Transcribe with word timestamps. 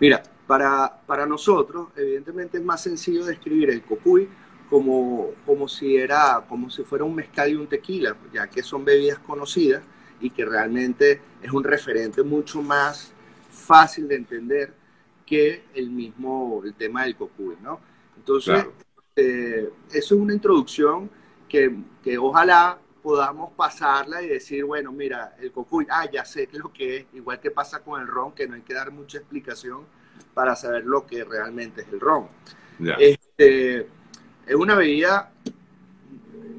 Mira, 0.00 0.22
para, 0.46 1.00
para 1.06 1.26
nosotros, 1.26 1.88
evidentemente 1.94 2.58
es 2.58 2.64
más 2.64 2.82
sencillo 2.82 3.24
describir 3.24 3.70
el 3.70 3.82
cocuy 3.82 4.28
como, 4.68 5.30
como, 5.44 5.68
si 5.68 5.96
era, 5.96 6.44
como 6.48 6.70
si 6.70 6.82
fuera 6.84 7.04
un 7.04 7.14
mezcal 7.14 7.50
y 7.50 7.54
un 7.54 7.66
tequila, 7.66 8.16
ya 8.32 8.48
que 8.48 8.62
son 8.62 8.84
bebidas 8.84 9.18
conocidas 9.18 9.82
y 10.20 10.30
que 10.30 10.44
realmente 10.44 11.20
es 11.42 11.52
un 11.52 11.62
referente 11.62 12.22
mucho 12.22 12.62
más 12.62 13.12
fácil 13.50 14.08
de 14.08 14.16
entender 14.16 14.74
que 15.26 15.64
el 15.74 15.90
mismo, 15.90 16.62
el 16.64 16.74
tema 16.74 17.04
del 17.04 17.16
cocuy, 17.16 17.56
¿no? 17.62 17.80
Entonces, 18.16 18.66
eh, 19.16 19.70
eso 19.92 20.14
es 20.14 20.20
una 20.20 20.34
introducción 20.34 21.10
que, 21.48 21.76
que, 22.02 22.18
ojalá 22.18 22.78
podamos 23.02 23.52
pasarla 23.52 24.22
y 24.22 24.28
decir, 24.28 24.64
bueno, 24.64 24.92
mira, 24.92 25.36
el 25.40 25.52
cocuy, 25.52 25.86
ah, 25.90 26.08
ya 26.10 26.24
sé 26.24 26.48
lo 26.52 26.72
que 26.72 26.96
es, 26.98 27.06
igual 27.14 27.40
que 27.40 27.50
pasa 27.50 27.82
con 27.82 28.00
el 28.00 28.06
ron, 28.06 28.32
que 28.32 28.46
no 28.46 28.54
hay 28.54 28.62
que 28.62 28.74
dar 28.74 28.90
mucha 28.90 29.18
explicación 29.18 29.84
para 30.34 30.54
saber 30.56 30.84
lo 30.84 31.06
que 31.06 31.24
realmente 31.24 31.82
es 31.82 31.88
el 31.92 32.00
ron. 32.00 32.28
Este, 32.98 33.80
es 34.46 34.54
una 34.54 34.74
bebida, 34.74 35.32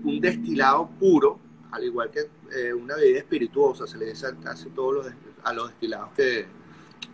un 0.04 0.20
destilado 0.20 0.90
puro, 1.00 1.40
al 1.72 1.84
igual 1.84 2.12
que 2.12 2.30
eh, 2.55 2.73
una 2.73 2.95
bebida 2.95 3.20
espirituosa, 3.20 3.88
se 3.88 3.98
le 3.98 4.08
dice 4.08 4.28
a 4.28 4.36
casi 4.36 4.70
todos 4.70 4.94
los, 4.94 5.14
a 5.44 5.53
los 5.53 5.70
destilados 5.70 6.09
que, 6.16 6.45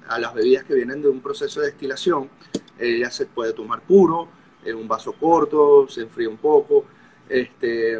a 0.07 0.19
las 0.19 0.33
bebidas 0.33 0.63
que 0.63 0.73
vienen 0.73 1.01
de 1.01 1.09
un 1.09 1.21
proceso 1.21 1.61
de 1.61 1.67
destilación, 1.67 2.29
ella 2.79 3.09
se 3.11 3.25
puede 3.25 3.53
tomar 3.53 3.81
puro, 3.81 4.29
en 4.63 4.75
un 4.75 4.87
vaso 4.87 5.13
corto, 5.13 5.87
se 5.87 6.01
enfría 6.01 6.29
un 6.29 6.37
poco. 6.37 6.85
Este, 7.29 7.99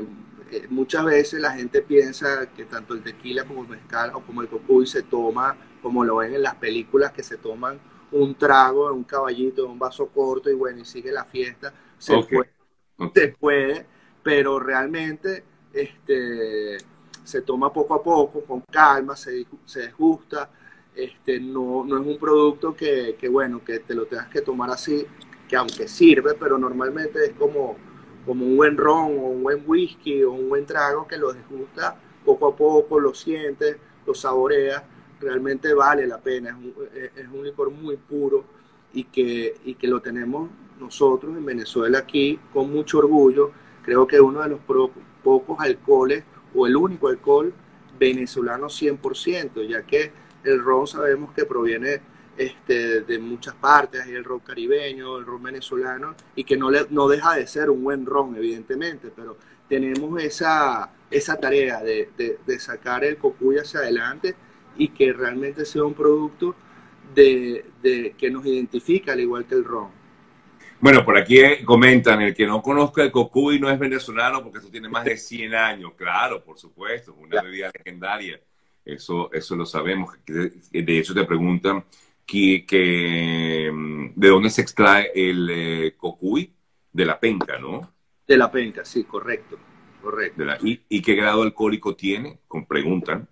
eh, 0.52 0.68
muchas 0.70 1.06
veces 1.06 1.42
la 1.42 1.52
gente 1.52 1.82
piensa 1.82 2.48
que 2.48 2.66
tanto 2.66 2.94
el 2.94 3.04
tequila 3.04 3.46
como 3.46 3.64
el 3.64 3.70
mezcal 3.70 4.12
o 4.14 4.22
como 4.22 4.42
el 4.42 4.48
cocuy 4.48 4.86
se 4.86 5.04
toma 5.04 5.58
como 5.82 6.04
lo 6.04 6.18
ven 6.18 6.36
en 6.36 6.44
las 6.44 6.56
películas 6.56 7.12
que 7.12 7.24
se 7.24 7.38
toman 7.38 7.80
un 8.12 8.36
trago 8.36 8.92
un 8.94 9.04
caballito, 9.04 9.68
un 9.68 9.80
vaso 9.80 10.08
corto 10.08 10.50
y 10.50 10.54
bueno, 10.54 10.80
y 10.80 10.86
sigue 10.86 11.12
la 11.12 11.26
fiesta. 11.26 11.74
Se, 11.98 12.16
puede, 12.24 12.50
se 13.14 13.28
puede, 13.30 13.86
pero 14.24 14.60
realmente 14.60 15.44
este, 15.74 16.78
se 17.24 17.42
toma 17.42 17.74
poco 17.74 17.94
a 17.96 18.04
poco, 18.04 18.42
con 18.42 18.62
calma, 18.62 19.16
se, 19.16 19.46
se 19.66 19.82
desgusta. 19.82 20.50
Este, 20.96 21.40
no, 21.40 21.84
no 21.86 22.00
es 22.00 22.08
un 22.08 22.18
producto 22.18 22.76
que, 22.76 23.16
que, 23.20 23.30
bueno, 23.30 23.64
que 23.64 23.80
te 23.80 23.94
lo 23.94 24.06
tengas 24.08 24.30
que 24.30 24.42
tomar 24.42 24.72
así, 24.72 25.06
que 25.48 25.56
aunque 25.56 25.88
sirve, 25.88 26.34
pero 26.34 26.58
normalmente 26.58 27.24
es 27.24 27.34
como, 27.34 27.78
como 28.28 28.46
un 28.46 28.58
buen 28.58 28.78
ron 28.78 29.18
o 29.18 29.30
un 29.30 29.44
buen 29.44 29.64
whisky 29.66 30.22
o 30.24 30.34
un 30.34 30.50
buen 30.50 30.66
trago 30.66 31.08
que 31.08 31.18
lo 31.18 31.34
desgusta 31.34 31.98
poco 32.24 32.48
a 32.48 32.56
poco, 32.56 33.00
lo 33.00 33.14
sientes, 33.14 33.78
lo 34.06 34.14
saboreas, 34.14 34.84
realmente 35.20 35.74
vale 35.74 36.06
la 36.06 36.20
pena, 36.20 36.50
es 36.50 36.56
un, 36.56 36.74
es 37.16 37.28
un 37.32 37.46
licor 37.46 37.72
muy 37.72 37.96
puro 37.96 38.44
y 38.94 39.06
que, 39.06 39.56
y 39.64 39.76
que 39.76 39.88
lo 39.88 40.02
tenemos 40.02 40.50
nosotros 40.80 41.36
en 41.36 41.46
Venezuela 41.46 42.00
aquí 42.00 42.40
con 42.54 42.72
mucho 42.72 43.00
orgullo. 43.00 43.52
Creo 43.84 44.06
que 44.06 44.18
es 44.18 44.22
uno 44.22 44.42
de 44.42 44.50
los 44.50 44.60
pocos 45.24 45.58
alcoholes 45.60 46.24
o 46.54 46.68
el 46.68 46.76
único 46.76 47.08
alcohol 47.08 47.54
venezolano 47.98 48.68
100%, 48.68 49.68
ya 49.68 49.84
que 49.84 50.12
el 50.44 50.64
ron 50.64 50.86
sabemos 50.86 51.34
que 51.34 51.46
proviene 51.46 52.02
este, 52.38 53.02
de 53.02 53.20
muchas 53.20 53.56
partes, 53.56 54.02
hay 54.02 54.14
el 54.14 54.24
ron 54.24 54.40
caribeño, 54.40 55.18
el 55.18 55.26
ron 55.26 55.42
venezolano, 55.42 56.16
y 56.36 56.44
que 56.44 56.56
no, 56.56 56.70
le, 56.70 56.86
no 56.92 57.08
deja 57.08 57.36
de 57.36 57.48
ser 57.48 57.70
un 57.70 57.84
buen 57.84 58.06
ron, 58.06 58.36
evidentemente, 58.36 59.12
pero 59.16 59.38
tenemos 59.68 60.22
esa, 60.22 60.92
esa 61.10 61.40
tarea 61.40 61.82
de, 61.82 62.10
de, 62.18 62.60
sacar 62.60 63.04
el 63.04 63.18
cocuy 63.18 63.58
hacia 63.58 63.80
adelante 63.80 64.36
y 64.78 64.90
que 64.90 65.12
realmente 65.14 65.66
sea 65.66 65.84
un 65.84 65.94
producto 65.94 66.56
de, 67.14 67.66
de, 67.82 68.16
que 68.18 68.30
nos 68.30 68.46
identifica 68.46 69.14
al 69.14 69.20
igual 69.20 69.46
que 69.46 69.56
el 69.56 69.66
ron. 69.66 69.90
Bueno, 70.80 71.04
por 71.04 71.18
aquí 71.18 71.42
comentan, 71.66 72.22
el 72.22 72.36
que 72.36 72.46
no 72.46 72.62
conozca 72.62 73.02
el 73.02 73.12
cocuy 73.12 73.60
no 73.60 73.70
es 73.70 73.80
venezolano 73.80 74.44
porque 74.44 74.60
eso 74.60 74.70
tiene 74.70 74.88
más 74.88 75.06
de 75.06 75.18
100 75.18 75.56
años. 75.56 75.94
Claro, 75.96 76.44
por 76.44 76.60
supuesto, 76.60 77.16
una 77.16 77.42
bebida 77.42 77.72
legendaria. 77.76 78.40
Eso, 78.86 79.32
eso 79.34 79.56
lo 79.56 79.66
sabemos. 79.66 80.16
De 80.26 80.98
hecho, 81.00 81.16
te 81.16 81.26
preguntan 81.26 81.84
que, 82.28 83.72
mm, 83.74 84.10
de 84.16 84.28
dónde 84.28 84.50
se 84.50 84.62
extrae 84.62 85.12
el 85.16 85.50
eh, 85.50 85.96
cocuy, 85.98 86.54
de 86.92 87.06
la 87.06 87.20
penca, 87.20 87.58
¿no? 87.58 87.94
De 88.28 88.38
la 88.38 88.52
penca, 88.52 88.84
sí, 88.84 89.06
correcto, 89.06 89.58
correcto. 90.02 90.44
y, 90.62 91.02
qué 91.02 91.16
grado 91.16 91.44
alcohólico 91.44 91.96
tiene? 91.96 92.40
Con 92.48 92.66
preguntan. 92.66 93.28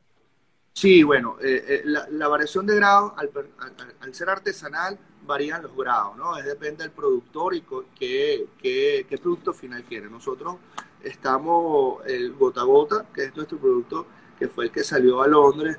Sí, 0.71 1.03
bueno, 1.03 1.37
eh, 1.41 1.63
eh, 1.67 1.81
la, 1.85 2.27
variación 2.27 2.65
de 2.65 2.75
grado, 2.75 3.15
al, 3.17 4.13
ser 4.13 4.29
artesanal, 4.29 4.97
varían 5.25 5.63
los 5.63 5.75
grados, 5.75 6.17
¿no? 6.17 6.37
Es 6.37 6.45
depende 6.45 6.83
del 6.83 6.91
productor 6.91 7.55
y 7.55 7.63
qué, 7.97 8.45
qué, 8.61 9.05
qué 9.09 9.17
producto 9.17 9.53
final 9.53 9.83
quiere. 9.83 10.09
Nosotros 10.09 10.57
estamos, 11.01 12.05
el 12.05 12.33
gota 12.33 12.63
gota, 12.63 13.05
que 13.13 13.25
es 13.25 13.35
nuestro 13.35 13.57
producto, 13.57 14.07
que 14.37 14.47
fue 14.47 14.65
el 14.65 14.71
que 14.71 14.83
salió 14.83 15.21
a 15.21 15.27
Londres, 15.27 15.77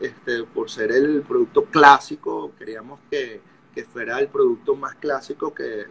este, 0.00 0.44
por 0.44 0.70
ser 0.70 0.92
el 0.92 1.22
producto 1.22 1.64
clásico, 1.64 2.52
queríamos 2.58 3.00
que, 3.10 3.40
fuera 3.92 4.18
el 4.18 4.26
producto 4.26 4.74
más 4.74 4.96
clásico 4.96 5.54
que, 5.54 5.86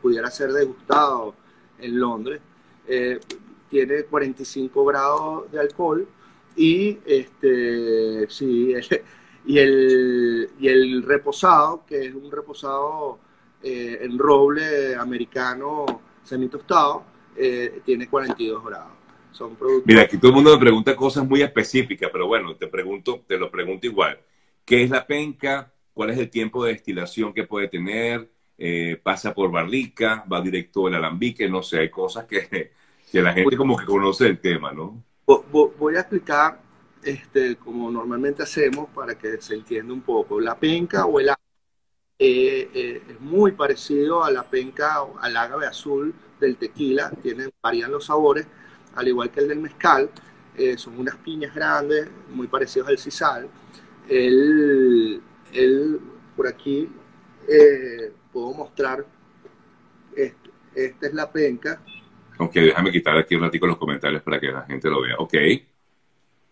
pudiera 0.00 0.30
ser 0.30 0.52
degustado 0.52 1.34
en 1.78 1.98
Londres. 1.98 2.40
Eh, 2.86 3.20
tiene 3.68 4.04
45 4.04 4.84
grados 4.84 5.50
de 5.52 5.60
alcohol 5.60 6.08
y 6.56 6.98
este 7.04 8.26
y 9.46 9.58
el 9.58 11.02
reposado 11.04 11.84
que 11.86 12.06
es 12.06 12.14
un 12.14 12.30
reposado 12.30 13.18
eh, 13.62 13.98
en 14.00 14.18
roble 14.18 14.94
americano 14.96 15.84
semitostado 16.22 17.04
eh, 17.36 17.82
tiene 17.84 18.08
42 18.08 18.64
grados 18.64 18.92
son 19.32 19.56
productos. 19.56 19.86
Mira, 19.86 20.02
aquí 20.02 20.16
todo 20.18 20.28
el 20.28 20.34
mundo 20.34 20.52
me 20.52 20.60
pregunta 20.60 20.96
cosas 20.96 21.26
muy 21.26 21.42
específicas, 21.42 22.10
pero 22.12 22.26
bueno, 22.26 22.54
te 22.56 22.66
pregunto, 22.66 23.24
te 23.26 23.38
lo 23.38 23.50
pregunto 23.50 23.86
igual. 23.86 24.18
¿Qué 24.64 24.82
es 24.82 24.90
la 24.90 25.06
penca? 25.06 25.72
¿Cuál 25.92 26.10
es 26.10 26.18
el 26.18 26.30
tiempo 26.30 26.64
de 26.64 26.72
destilación 26.72 27.32
que 27.32 27.44
puede 27.44 27.68
tener? 27.68 28.30
Eh, 28.58 29.00
¿Pasa 29.02 29.34
por 29.34 29.50
barrica? 29.50 30.24
¿Va 30.30 30.40
directo 30.40 30.86
al 30.86 30.94
alambique? 30.94 31.48
No 31.48 31.62
sé, 31.62 31.80
hay 31.80 31.90
cosas 31.90 32.26
que, 32.26 32.72
que 33.10 33.22
la 33.22 33.32
gente 33.32 33.56
como 33.56 33.76
que 33.76 33.86
conoce 33.86 34.26
el 34.26 34.38
tema, 34.38 34.72
¿no? 34.72 35.02
Voy 35.26 35.96
a 35.96 36.00
explicar 36.00 36.60
este, 37.02 37.56
como 37.56 37.90
normalmente 37.90 38.42
hacemos 38.42 38.88
para 38.90 39.16
que 39.16 39.40
se 39.40 39.54
entienda 39.54 39.92
un 39.92 40.02
poco. 40.02 40.40
La 40.40 40.58
penca 40.58 41.06
o 41.06 41.20
el 41.20 41.30
eh, 42.22 42.70
eh, 42.74 43.02
es 43.08 43.20
muy 43.20 43.52
parecido 43.52 44.22
a 44.22 44.30
la 44.30 44.42
penca 44.42 45.02
o 45.02 45.18
al 45.18 45.36
ágave 45.36 45.66
azul 45.66 46.14
del 46.38 46.56
tequila, 46.56 47.10
tienen, 47.22 47.50
varían 47.62 47.90
los 47.90 48.06
sabores, 48.06 48.46
al 48.94 49.08
igual 49.08 49.30
que 49.30 49.40
el 49.40 49.48
del 49.48 49.60
mezcal, 49.60 50.10
eh, 50.56 50.76
son 50.76 50.98
unas 50.98 51.16
piñas 51.16 51.54
grandes, 51.54 52.08
muy 52.30 52.46
parecidos 52.46 52.88
al 52.88 52.98
sisal. 52.98 53.48
El, 54.08 55.22
el 55.52 56.00
por 56.36 56.48
aquí 56.48 56.88
eh, 57.48 58.12
puedo 58.32 58.52
mostrar, 58.52 59.04
este, 60.14 60.50
esta 60.74 61.06
es 61.06 61.14
la 61.14 61.30
penca. 61.30 61.80
Ok, 62.38 62.54
déjame 62.54 62.90
quitar 62.90 63.16
aquí 63.18 63.34
un 63.34 63.42
ratito 63.42 63.66
los 63.66 63.76
comentarios 63.76 64.22
para 64.22 64.40
que 64.40 64.50
la 64.50 64.62
gente 64.62 64.88
lo 64.88 65.02
vea. 65.02 65.16
Ok. 65.18 65.34
y 65.34 65.64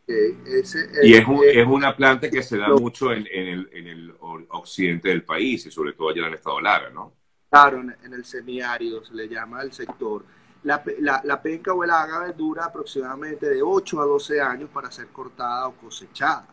es, 0.05 0.75
es, 0.75 1.67
una 1.67 1.95
planta 1.95 2.31
que 2.31 2.43
se 2.43 2.57
da 2.57 2.69
mucho 2.69 3.13
en, 3.13 3.27
en, 3.31 3.49
el, 3.49 3.69
en, 3.73 3.87
el, 3.89 4.15
occidente 4.49 5.09
del 5.09 5.25
país 5.25 5.67
y 5.67 5.71
sobre 5.71 5.93
todo 5.93 6.11
allá 6.11 6.23
en 6.23 6.29
el 6.29 6.35
estado 6.35 6.61
Lara, 6.61 6.91
¿no? 6.91 7.15
Claro, 7.51 7.81
en, 7.81 7.95
en 8.05 8.13
el 8.15 8.25
semiárido 8.25 9.05
se 9.05 9.15
le 9.15 9.29
llama 9.29 9.63
el 9.63 9.73
sector. 9.73 10.25
La, 10.65 10.83
la, 11.25 11.41
penca 11.41 11.73
o 11.73 11.85
el 11.85 11.91
ágave 11.91 12.33
dura 12.33 12.65
aproximadamente 12.65 13.49
de 13.49 13.63
8 13.63 14.01
a 14.01 14.05
12 14.05 14.41
años 14.41 14.71
para 14.71 14.91
ser 14.91 15.07
cortada 15.09 15.69
o 15.69 15.73
cosechada. 15.73 16.47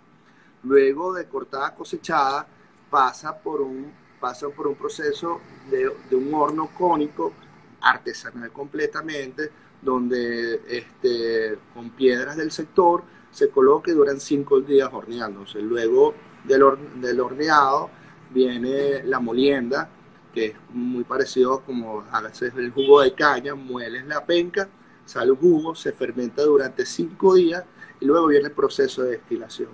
Luego 0.64 1.14
de 1.14 1.26
cortada 1.28 1.74
cosechada 1.74 2.46
pasa 2.90 3.38
por 3.38 3.62
un, 3.62 3.92
pasa 4.20 4.48
por 4.50 4.68
un 4.68 4.76
proceso 4.76 5.42
de, 5.70 5.92
de 6.10 6.16
un 6.16 6.34
horno 6.34 6.70
cónico 6.78 7.34
artesanal 7.82 8.52
completamente, 8.52 9.52
donde 9.82 10.62
este, 10.68 11.58
con 11.74 11.92
piedras 11.92 12.38
del 12.38 12.52
sector 12.52 13.04
se 13.32 13.50
coloca 13.50 13.92
y 13.92 13.94
duran 13.94 14.20
5 14.20 14.62
días 14.62 14.90
horneándose. 14.92 15.62
Luego 15.62 16.16
del, 16.44 16.64
del 17.02 17.20
horneado 17.20 17.90
viene 18.32 19.04
la 19.04 19.20
molienda, 19.20 19.90
que 20.36 20.48
es 20.48 20.56
muy 20.70 21.06
parecido 21.06 21.62
como 21.62 22.04
haces 22.12 22.54
el 22.58 22.72
jugo 22.72 23.02
de 23.02 23.14
caña, 23.14 23.56
mueles 23.56 24.06
la 24.06 24.26
penca, 24.26 24.68
sale 25.06 25.32
el 25.32 25.38
jugo, 25.38 25.74
se 25.74 25.94
fermenta 25.94 26.44
durante 26.44 26.86
cinco 26.86 27.36
días 27.36 27.64
y 28.02 28.06
luego 28.06 28.28
viene 28.28 28.48
el 28.48 28.52
proceso 28.52 29.04
de 29.04 29.12
destilación. 29.12 29.70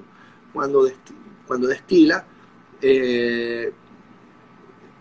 Cuando, 0.53 0.87
cuando 1.47 1.67
destila, 1.67 2.23
eh, 2.79 3.73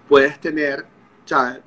puedes 0.08 0.40
tener, 0.40 0.86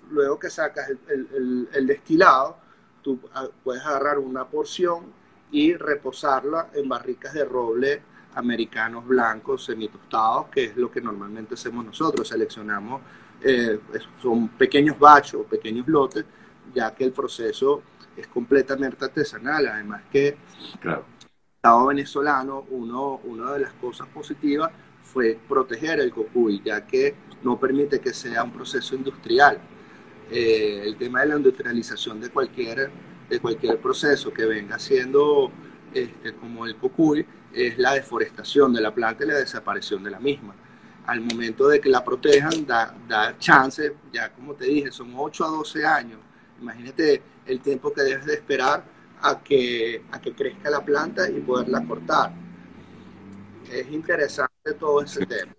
luego 0.10 0.40
que 0.40 0.50
sacas 0.50 0.90
el, 0.90 1.70
el, 1.72 1.88
destilado, 1.88 2.58
tú 3.04 3.20
ah, 3.36 3.48
puedes 3.64 3.84
agarrar 3.86 4.18
una 4.18 4.50
porción 4.50 5.14
y 5.52 5.76
reposarla 5.76 6.72
en 6.74 6.90
barricas 6.90 7.34
de 7.36 7.46
roble 7.46 8.02
americanos 8.36 9.06
blancos 9.06 9.66
semitostados, 9.66 10.48
que 10.48 10.66
es 10.66 10.78
lo 10.78 10.92
que 10.92 11.02
normalmente 11.02 11.54
hacemos 11.54 11.86
nosotros. 11.86 12.28
Seleccionamos, 12.28 13.02
eh, 13.42 13.80
son 14.22 14.50
pequeños 14.50 14.98
bachos, 14.98 15.46
pequeños 15.46 15.88
lotes, 15.88 16.26
ya 16.74 16.94
que 16.94 17.04
el 17.04 17.12
proceso 17.12 17.82
es 18.16 18.28
completamente 18.28 19.06
artesanal. 19.06 19.68
Además 19.68 20.04
que 20.12 20.38
claro. 20.80 21.06
el 21.20 21.56
Estado 21.56 21.86
venezolano, 21.88 22.66
uno, 22.70 23.22
una 23.24 23.54
de 23.54 23.60
las 23.60 23.74
cosas 23.74 24.08
positivas 24.08 24.72
fue 25.02 25.38
proteger 25.48 26.00
el 26.00 26.12
cocuy, 26.12 26.62
ya 26.64 26.86
que 26.88 27.16
no 27.44 27.60
permite 27.60 28.00
que 28.00 28.14
sea 28.14 28.44
un 28.44 28.52
proceso 28.52 28.96
industrial. 28.96 29.60
Eh, 30.32 30.82
el 30.86 30.96
tema 30.98 31.22
de 31.22 31.28
la 31.28 31.36
industrialización 31.36 32.20
de 32.20 32.30
cualquier, 32.30 32.90
de 33.30 33.40
cualquier 33.40 33.80
proceso 33.80 34.34
que 34.34 34.46
venga 34.46 34.80
siendo 34.80 35.52
este, 35.94 36.34
como 36.36 36.66
el 36.66 36.76
cocuy 36.78 37.26
es 37.54 37.78
la 37.78 37.94
deforestación 37.94 38.74
de 38.74 38.82
la 38.82 38.94
planta 38.94 39.24
y 39.24 39.28
la 39.28 39.36
desaparición 39.36 40.04
de 40.04 40.12
la 40.12 40.20
misma. 40.20 40.56
Al 41.06 41.22
momento 41.22 41.68
de 41.68 41.82
que 41.82 41.90
la 41.90 42.04
protejan, 42.04 42.66
da, 42.66 42.96
da 43.08 43.38
chance, 43.38 43.94
ya 44.12 44.32
como 44.32 44.54
te 44.54 44.66
dije, 44.66 44.92
son 44.92 45.14
8 45.16 45.46
a 45.46 45.48
12 45.50 45.86
años. 45.86 46.20
Imagínate 46.62 47.22
el 47.46 47.60
tiempo 47.60 47.92
que 47.94 48.04
debes 48.04 48.26
de 48.26 48.34
esperar 48.36 48.84
a 49.22 49.40
que, 49.42 50.04
a 50.12 50.22
que 50.22 50.34
crezca 50.34 50.70
la 50.70 50.84
planta 50.84 51.30
y 51.30 51.40
poderla 51.42 51.84
cortar. 51.86 52.32
Es 53.70 53.90
interesante 53.92 54.74
todo 54.80 55.02
ese 55.02 55.26
tema. 55.26 55.52